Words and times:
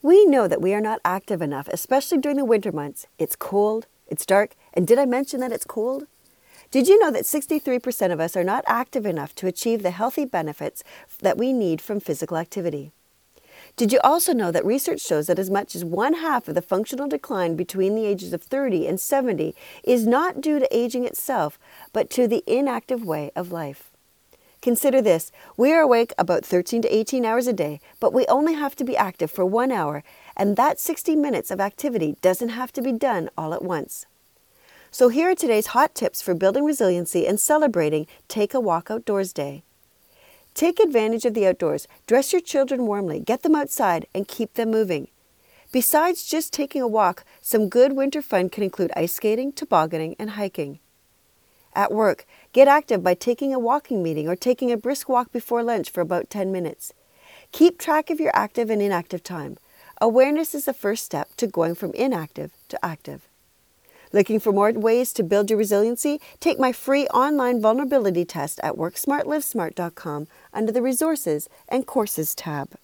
We 0.00 0.24
know 0.26 0.46
that 0.46 0.62
we 0.62 0.74
are 0.74 0.80
not 0.80 1.00
active 1.04 1.42
enough, 1.42 1.66
especially 1.68 2.18
during 2.18 2.36
the 2.36 2.44
winter 2.44 2.70
months. 2.70 3.08
It's 3.18 3.34
cold, 3.34 3.86
it's 4.06 4.24
dark, 4.24 4.54
and 4.72 4.86
did 4.86 4.96
I 4.96 5.06
mention 5.06 5.40
that 5.40 5.50
it's 5.50 5.64
cold? 5.64 6.06
Did 6.70 6.86
you 6.86 7.00
know 7.00 7.10
that 7.10 7.24
63% 7.24 8.12
of 8.12 8.20
us 8.20 8.36
are 8.36 8.44
not 8.44 8.62
active 8.68 9.04
enough 9.04 9.34
to 9.36 9.48
achieve 9.48 9.82
the 9.82 9.90
healthy 9.90 10.24
benefits 10.24 10.84
that 11.20 11.36
we 11.36 11.52
need 11.52 11.80
from 11.80 11.98
physical 11.98 12.36
activity? 12.36 12.92
Did 13.76 13.92
you 13.92 13.98
also 14.04 14.32
know 14.32 14.52
that 14.52 14.64
research 14.64 15.00
shows 15.00 15.26
that 15.26 15.38
as 15.38 15.50
much 15.50 15.74
as 15.74 15.84
one 15.84 16.14
half 16.14 16.46
of 16.46 16.54
the 16.54 16.62
functional 16.62 17.08
decline 17.08 17.56
between 17.56 17.96
the 17.96 18.06
ages 18.06 18.32
of 18.32 18.42
30 18.42 18.86
and 18.86 19.00
70 19.00 19.52
is 19.82 20.06
not 20.06 20.40
due 20.40 20.60
to 20.60 20.76
aging 20.76 21.06
itself, 21.06 21.58
but 21.92 22.08
to 22.10 22.28
the 22.28 22.44
inactive 22.46 23.04
way 23.04 23.32
of 23.34 23.50
life? 23.50 23.90
Consider 24.68 25.00
this 25.00 25.32
we 25.56 25.72
are 25.72 25.80
awake 25.80 26.12
about 26.18 26.44
13 26.44 26.82
to 26.82 26.94
18 26.94 27.24
hours 27.24 27.46
a 27.46 27.54
day, 27.54 27.80
but 28.00 28.12
we 28.12 28.26
only 28.26 28.52
have 28.52 28.76
to 28.76 28.84
be 28.84 28.98
active 28.98 29.30
for 29.30 29.46
one 29.46 29.72
hour, 29.72 30.04
and 30.36 30.56
that 30.56 30.78
60 30.78 31.16
minutes 31.16 31.50
of 31.50 31.58
activity 31.58 32.16
doesn't 32.20 32.50
have 32.50 32.70
to 32.72 32.82
be 32.82 32.92
done 32.92 33.30
all 33.34 33.54
at 33.54 33.64
once. 33.64 34.04
So, 34.90 35.08
here 35.08 35.30
are 35.30 35.34
today's 35.34 35.68
hot 35.68 35.94
tips 35.94 36.20
for 36.20 36.34
building 36.34 36.66
resiliency 36.66 37.26
and 37.26 37.40
celebrating 37.40 38.06
Take 38.28 38.52
a 38.52 38.60
Walk 38.60 38.90
Outdoors 38.90 39.32
Day. 39.32 39.62
Take 40.52 40.80
advantage 40.80 41.24
of 41.24 41.32
the 41.32 41.46
outdoors, 41.46 41.88
dress 42.06 42.34
your 42.34 42.42
children 42.42 42.84
warmly, 42.84 43.20
get 43.20 43.44
them 43.44 43.54
outside, 43.54 44.06
and 44.14 44.28
keep 44.28 44.52
them 44.52 44.70
moving. 44.70 45.08
Besides 45.72 46.28
just 46.28 46.52
taking 46.52 46.82
a 46.82 46.86
walk, 46.86 47.24
some 47.40 47.70
good 47.70 47.94
winter 47.94 48.20
fun 48.20 48.50
can 48.50 48.62
include 48.62 48.92
ice 48.94 49.14
skating, 49.14 49.50
tobogganing, 49.50 50.14
and 50.18 50.32
hiking. 50.32 50.80
At 51.78 51.92
work, 51.92 52.26
get 52.52 52.66
active 52.66 53.04
by 53.04 53.14
taking 53.14 53.54
a 53.54 53.58
walking 53.60 54.02
meeting 54.02 54.26
or 54.26 54.34
taking 54.34 54.72
a 54.72 54.76
brisk 54.76 55.08
walk 55.08 55.30
before 55.30 55.62
lunch 55.62 55.90
for 55.90 56.00
about 56.00 56.28
10 56.28 56.50
minutes. 56.50 56.92
Keep 57.52 57.78
track 57.78 58.10
of 58.10 58.18
your 58.18 58.32
active 58.34 58.68
and 58.68 58.82
inactive 58.82 59.22
time. 59.22 59.58
Awareness 60.00 60.56
is 60.56 60.64
the 60.64 60.72
first 60.72 61.04
step 61.04 61.36
to 61.36 61.46
going 61.46 61.76
from 61.76 61.92
inactive 61.92 62.50
to 62.70 62.84
active. 62.84 63.28
Looking 64.12 64.40
for 64.40 64.50
more 64.50 64.72
ways 64.72 65.12
to 65.12 65.22
build 65.22 65.50
your 65.50 65.58
resiliency? 65.60 66.20
Take 66.40 66.58
my 66.58 66.72
free 66.72 67.06
online 67.08 67.62
vulnerability 67.62 68.24
test 68.24 68.58
at 68.64 68.74
worksmartlivesmart.com 68.74 70.26
under 70.52 70.72
the 70.72 70.82
Resources 70.82 71.48
and 71.68 71.86
Courses 71.86 72.34
tab. 72.34 72.74